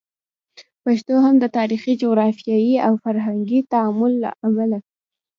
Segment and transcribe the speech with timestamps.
[0.83, 4.79] پښتو هم د تاریخي، جغرافیایي او فرهنګي تعامل له امله